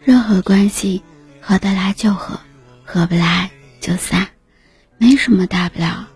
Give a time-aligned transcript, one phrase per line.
[0.00, 1.02] 任何关系，
[1.40, 2.38] 合得来就合，
[2.84, 3.50] 合不来
[3.80, 4.28] 就散，
[4.98, 6.06] 没什么大不了。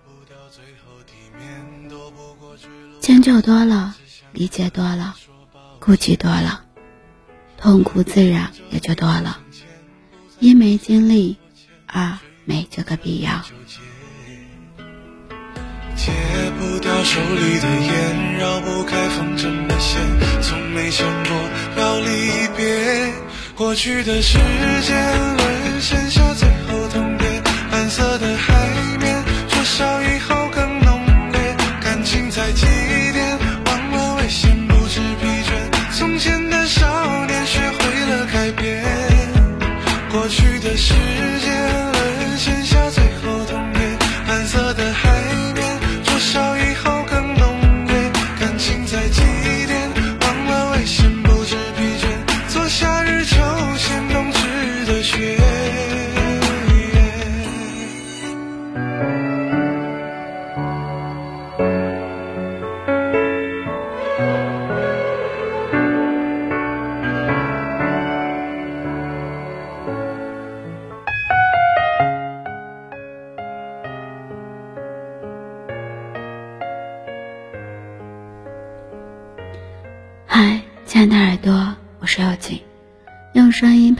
[3.01, 3.95] 迁就多了，
[4.33, 5.17] 理解多了，
[5.89, 6.65] 顾忌多了，
[7.57, 9.39] 痛苦自然也就多了。
[10.39, 11.39] 一没精力，
[11.87, 13.43] 二没这个必要。
[15.97, 16.13] 戒
[16.59, 19.99] 不掉手里的烟，绕不开风筝的线，
[20.43, 21.35] 从没想过
[21.79, 22.07] 要离
[22.55, 23.11] 别。
[23.57, 24.37] 过去的时
[24.83, 26.35] 间沦陷下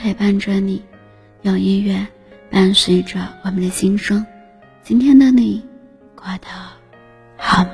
[0.09, 0.81] 陪伴着你，
[1.43, 2.07] 用音乐
[2.49, 4.25] 伴随着我们的心声。
[4.81, 5.63] 今天的你
[6.15, 6.47] 过得
[7.37, 7.73] 好吗？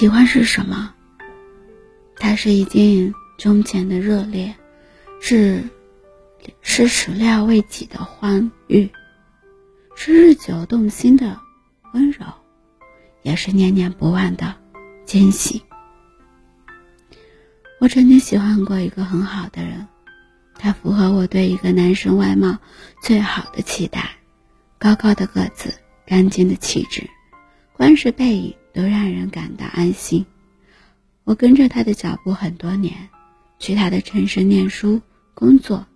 [0.00, 0.94] 喜欢是什么？
[2.16, 4.54] 它是一见钟情的热烈，
[5.20, 5.62] 是
[6.62, 8.88] 是始料未及的欢愉，
[9.94, 11.38] 是日久动心的
[11.92, 12.24] 温柔，
[13.20, 14.54] 也是念念不忘的
[15.04, 15.62] 惊喜。
[17.78, 19.86] 我曾经喜欢过一个很好的人，
[20.54, 22.56] 他符合我对一个男生外貌
[23.02, 24.12] 最好的期待：
[24.78, 25.74] 高高的个子，
[26.06, 27.06] 干净的气质，
[27.74, 30.24] 光是背影都让人感到安心。
[31.24, 33.10] 我跟着他的脚步很多年，
[33.58, 35.02] 去他的城市念书、
[35.34, 35.86] 工作，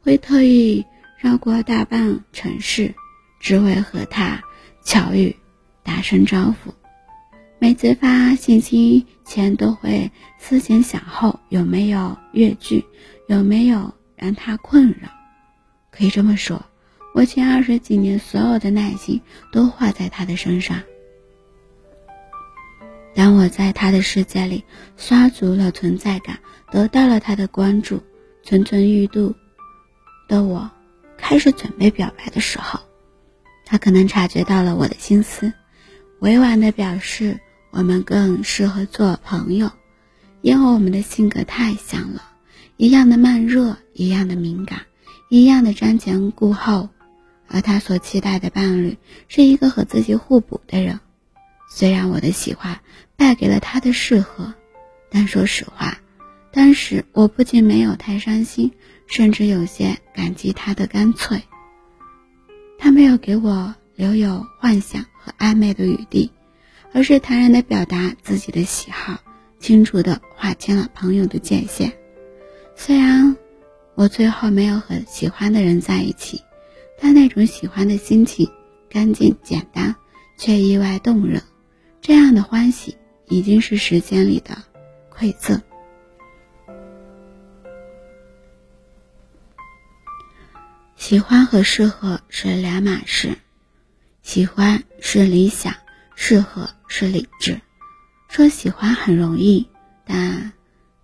[0.00, 0.84] 会特意
[1.16, 2.92] 绕过大半城市，
[3.38, 4.42] 只为和他
[4.82, 5.36] 巧遇、
[5.84, 6.74] 打声招呼。
[7.60, 10.10] 每次发信息前都会
[10.40, 12.84] 思前想后，有没有越距，
[13.28, 15.08] 有没有让他困扰。
[15.92, 16.64] 可以这么说，
[17.14, 19.20] 我前二十几年所有的耐心
[19.52, 20.82] 都花在他的身上。
[23.18, 24.62] 当我在他的世界里
[24.96, 26.38] 刷足了存在感，
[26.70, 28.00] 得到了他的关注，
[28.44, 29.34] 蠢蠢欲动
[30.28, 30.70] 的我
[31.16, 32.78] 开始准备表白的时候，
[33.66, 35.52] 他可能察觉到了我的心思，
[36.20, 37.36] 委婉的表示
[37.72, 39.68] 我们更适合做朋友，
[40.42, 42.22] 因为我们的性格太像了，
[42.76, 44.82] 一样的慢热，一样的敏感，
[45.28, 46.88] 一样的瞻前顾后，
[47.48, 48.96] 而他所期待的伴侣
[49.26, 51.00] 是一个和自己互补的人。
[51.68, 52.80] 虽然我的喜欢
[53.16, 54.54] 败给了他的适合，
[55.10, 55.98] 但说实话，
[56.50, 58.72] 当时我不仅没有太伤心，
[59.06, 61.42] 甚至有些感激他的干脆。
[62.78, 66.30] 他没有给我留有幻想和暧昧的余地，
[66.92, 69.18] 而是坦然地表达自己的喜好，
[69.58, 71.92] 清楚地划清了朋友的界限。
[72.76, 73.36] 虽然
[73.94, 76.40] 我最后没有和喜欢的人在一起，
[77.00, 78.48] 但那种喜欢的心情，
[78.88, 79.94] 干净简单，
[80.38, 81.42] 却意外动人。
[82.08, 82.96] 这样的欢喜
[83.26, 84.56] 已经是时间里的
[85.14, 85.60] 馈赠。
[90.96, 93.36] 喜欢和适合是两码事，
[94.22, 95.74] 喜欢是理想，
[96.14, 97.60] 适合是理智。
[98.30, 99.68] 说喜欢很容易，
[100.06, 100.52] 但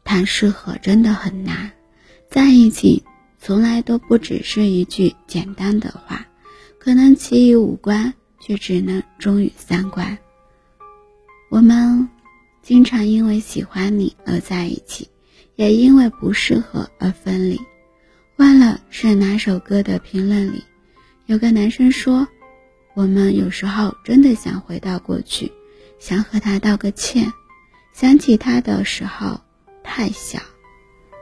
[0.05, 1.71] 谈适合真的很难。
[2.31, 3.05] 在一起
[3.39, 6.27] 从来都不只是一句简单的话，
[6.79, 10.17] 可能其余五官却只能忠于三观。
[11.55, 12.09] 我们
[12.63, 15.09] 经常因为喜欢你而在一起，
[15.55, 17.61] 也因为不适合而分离。
[18.39, 20.65] 忘了是哪首歌的评论里，
[21.27, 22.27] 有个男生说
[22.95, 25.53] ：“我们有时候真的想回到过去，
[26.01, 27.33] 想和他道个歉。
[27.93, 29.41] 想起他的时候
[29.85, 30.41] 太小，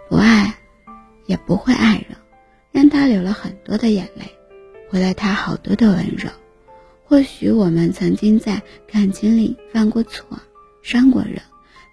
[0.08, 0.54] 不爱，
[1.26, 2.16] 也不会爱人，
[2.70, 4.34] 让他流了很多的眼泪，
[4.88, 6.30] 回了他好多的温柔。
[7.12, 10.40] 或许我们曾经在感情里犯过错，
[10.82, 11.42] 伤过人，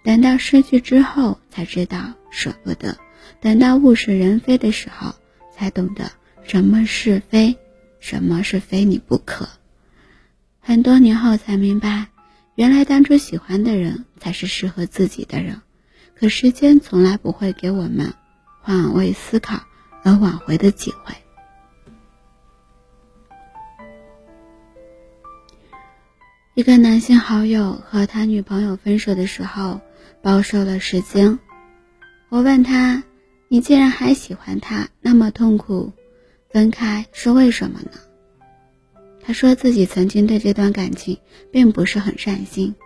[0.02, 2.96] 等到失去之后才知道舍不得。”
[3.38, 5.14] 等到物是人非的时候，
[5.54, 6.10] 才懂得
[6.42, 7.58] 什么是非，
[7.98, 9.46] 什么是非你不可。
[10.58, 12.06] 很多年后才明白，
[12.54, 15.60] 原来当初喜欢的人才是适合自己的人。
[16.14, 18.14] 可时间从来不会给我们
[18.62, 19.64] 换位思考
[20.02, 21.14] 而挽回的机会。
[26.54, 29.80] 一个男性好友和他女朋友分手的时候，
[30.20, 31.38] 暴瘦了十斤。
[32.28, 33.04] 我问他。
[33.52, 35.92] 你既然还喜欢他，那么痛苦
[36.52, 37.98] 分开是为什么呢？
[39.20, 41.18] 他说自己曾经对这段感情
[41.50, 42.76] 并不是很善心，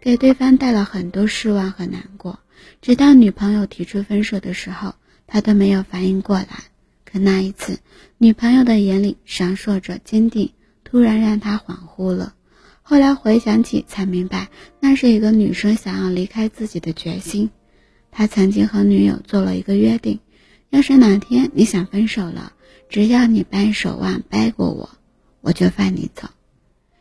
[0.00, 2.38] 给对方带了很多失望和难过。
[2.80, 4.94] 直到女朋友提出分手的时候，
[5.26, 6.48] 他都没有反应过来。
[7.04, 7.78] 可那一次，
[8.16, 10.54] 女朋友的眼里闪烁着坚定，
[10.84, 12.32] 突然让他恍惚了。
[12.86, 14.46] 后来回想起，才明白
[14.78, 17.50] 那是一个女生想要离开自己的决心。
[18.10, 20.20] 他曾经和女友做了一个约定，
[20.68, 22.52] 要是哪天你想分手了，
[22.90, 24.90] 只要你掰手腕掰过我，
[25.40, 26.28] 我就放你走。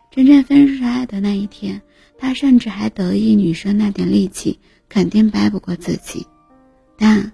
[0.09, 1.81] 真正分开的那一天，
[2.17, 4.57] 他甚至还得意女生那点力气
[4.87, 6.25] 肯定掰不过自己。
[6.97, 7.33] 但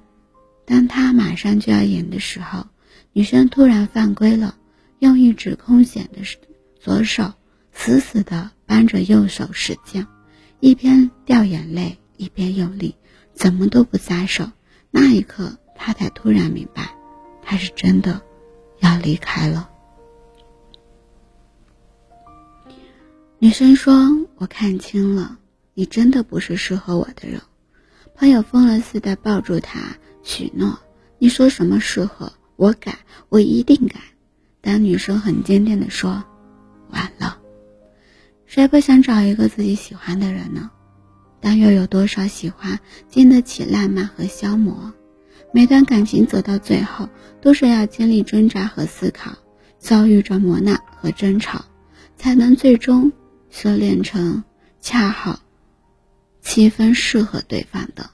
[0.65, 2.65] 当他马上就要赢的时候，
[3.13, 4.57] 女生突然犯规了，
[4.97, 6.21] 用一指空闲的
[6.79, 7.31] 左手
[7.81, 10.05] 死死地扳着右手使劲，
[10.59, 12.93] 一边掉眼泪一边用力。
[13.33, 14.51] 怎么都不撒手，
[14.91, 16.93] 那一刻他才突然明白，
[17.41, 18.21] 他是真的
[18.79, 19.69] 要离开了。
[23.39, 23.93] 女生说
[24.35, 25.39] ：“我看清了，
[25.73, 27.41] 你真的不是适合我的人。”
[28.13, 29.79] 朋友疯了似的抱住他，
[30.21, 30.77] 许诺
[31.17, 32.99] ：“你说什么适合我改，
[33.29, 34.01] 我一定改。”
[34.59, 36.21] 但女生很坚定的说
[36.91, 37.38] ：“晚了，
[38.49, 40.71] 谁不想找一个自己喜欢的人呢？”
[41.39, 44.91] 但又有多少喜欢经得起浪漫和消磨？
[45.53, 47.07] 每段感情走到最后，
[47.41, 49.37] 都是要经历挣扎和思考，
[49.77, 51.63] 遭遇着磨难和争吵，
[52.17, 53.11] 才能最终
[53.51, 54.43] 修炼成
[54.81, 55.39] 恰好
[56.41, 58.09] 七分适合对方的。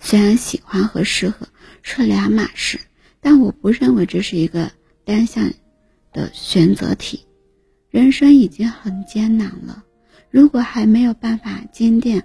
[0.00, 1.46] 虽然喜欢和适合
[1.82, 2.80] 是两码事，
[3.20, 4.72] 但我不认为这是一个
[5.04, 5.52] 单向
[6.14, 7.26] 的选择题。
[7.90, 9.84] 人生已经很艰难了，
[10.30, 12.22] 如果还没有办法坚定。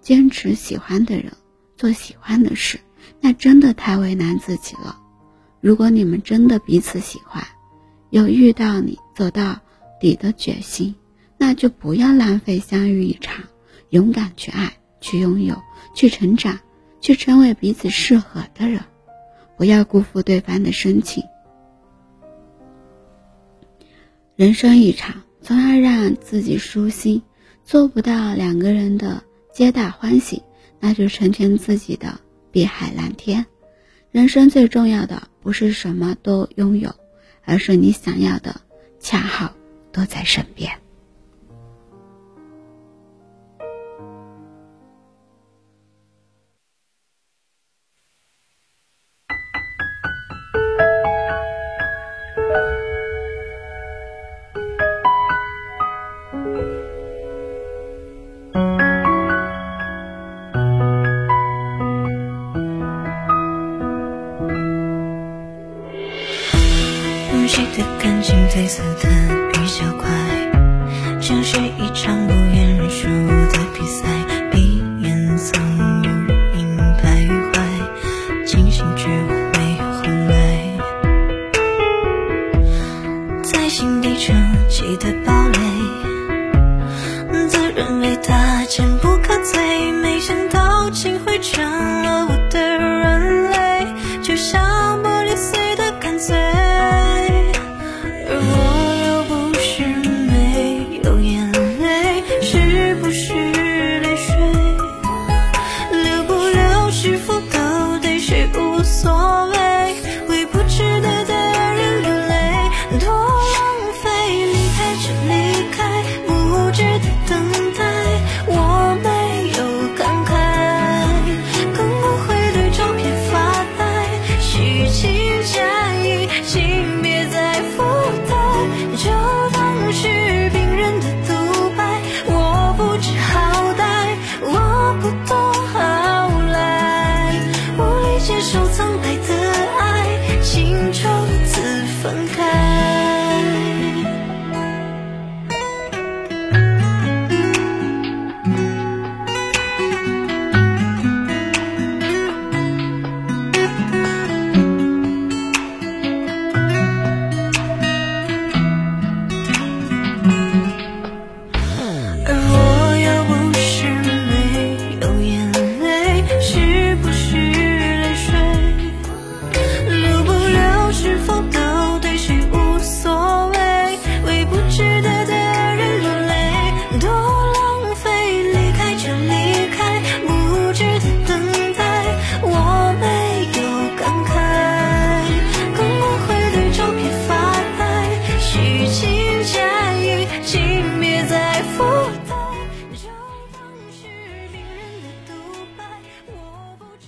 [0.00, 1.32] 坚持喜欢的人，
[1.76, 2.80] 做喜欢的事，
[3.20, 4.98] 那真的太为难自己了。
[5.60, 7.46] 如果你们真的彼此喜欢，
[8.10, 9.60] 有遇到你走到
[10.00, 10.96] 底的决心，
[11.38, 13.44] 那就不要浪费相遇一场，
[13.90, 15.62] 勇敢去爱，去拥有，
[15.94, 16.58] 去成长，
[17.00, 18.80] 去成为彼此适合的人，
[19.56, 21.22] 不要辜负对方的深情。
[24.42, 27.22] 人生一场，总要让自己舒心，
[27.64, 29.22] 做不到两个人的。
[29.54, 30.42] 皆大欢喜，
[30.80, 32.18] 那就成全自己的
[32.50, 33.46] 碧海蓝天。
[34.10, 36.92] 人生最重要的不是什么都拥有，
[37.44, 38.60] 而是你想要的
[38.98, 39.54] 恰好
[39.92, 40.81] 都在身边。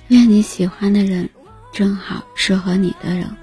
[0.08, 1.30] 愿你喜欢的人
[1.72, 3.36] 正好适合你的人，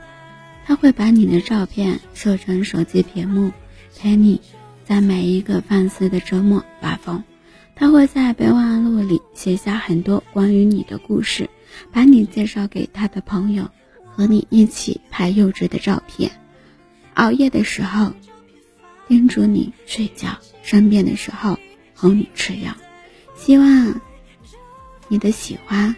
[0.65, 3.51] 他会把你的照片设成手机屏幕，
[3.97, 4.39] 陪你
[4.85, 7.23] 在每一个放肆的周末发疯。
[7.75, 11.49] 他会在备忘录里写下很多关于你的故事，
[11.91, 13.67] 把你介绍给他的朋友，
[14.05, 16.31] 和你一起拍幼稚的照片。
[17.15, 18.13] 熬夜的时候，
[19.07, 21.57] 叮嘱你睡觉；生病的时候，
[21.95, 22.71] 哄你吃药。
[23.35, 23.99] 希望
[25.07, 25.95] 你的喜欢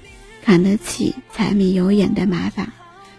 [0.53, 2.71] 扛得起柴米油盐的麻烦，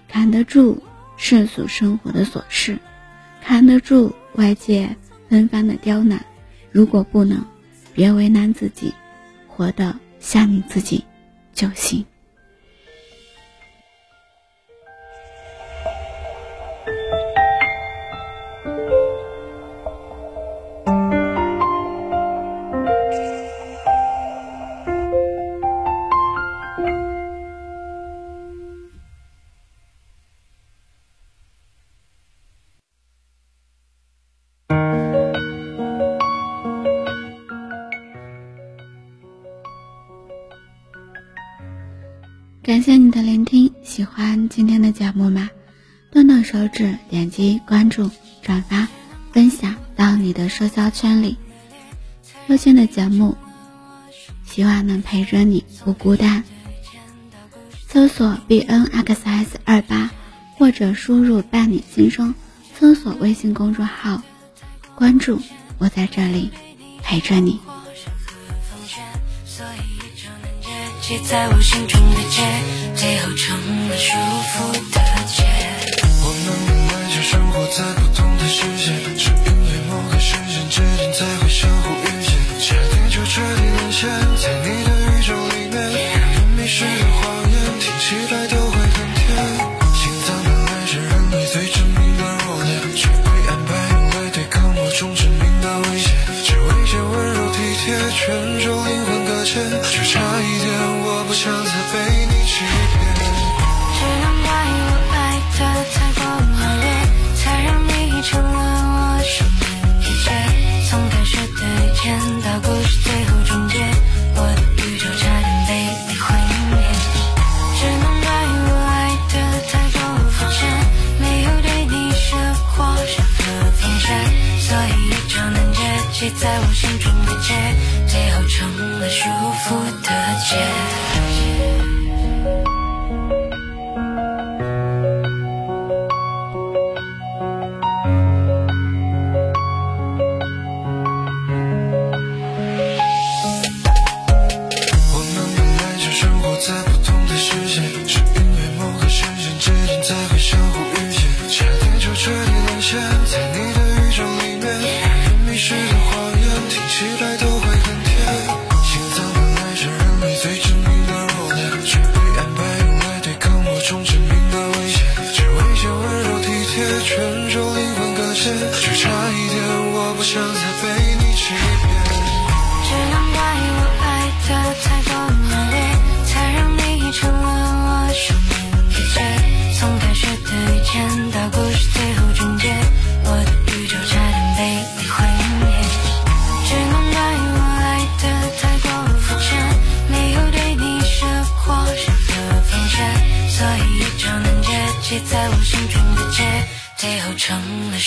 [0.06, 0.80] 扛得住
[1.16, 2.78] 世俗生活的琐事，
[3.42, 4.88] 扛得住外界
[5.28, 6.24] 纷繁的刁难。
[6.70, 7.44] 如果不能，
[7.92, 8.94] 别为难自己，
[9.48, 11.04] 活得像你自己
[11.52, 12.04] 就行。
[43.14, 45.49] 的聆听，喜欢今天的节目吗？
[46.11, 48.11] 动动手指，点击关注、
[48.42, 48.88] 转发、
[49.30, 51.37] 分享到你的社交圈里。
[52.49, 53.37] 优心的节目，
[54.44, 56.42] 希望能陪着你不孤单。
[57.87, 60.11] 搜索 b n x s 二八，
[60.56, 62.35] 或者输入“伴你心声”，
[62.76, 64.21] 搜索微信公众号，
[64.97, 65.40] 关注
[65.78, 66.50] 我，在这里
[67.00, 67.61] 陪着你。
[71.06, 72.40] 系在我心中的结，
[72.96, 75.44] 最后成了束缚的结。
[76.25, 78.88] 我们本来就生活在不同的世界，
[79.20, 82.32] 是因为某个时间节点才会相互遇见。
[82.58, 84.08] 差点就彻底沦陷
[84.40, 88.43] 在你的宇宙里面，让人迷失的谎言，听起来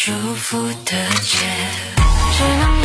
[0.07, 1.37] 束缚的结。
[2.31, 2.76] 只能